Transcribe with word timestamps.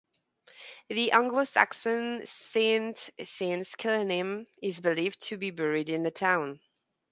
The 0.89 1.11
Anglo-Saxon 1.11 2.25
saint 2.25 3.09
Saint 3.23 3.67
Kenelm 3.77 4.47
is 4.59 4.79
believed 4.81 5.19
to 5.27 5.37
be 5.37 5.51
buried 5.51 5.89
in 5.89 6.01
the 6.01 6.09
town. 6.09 6.59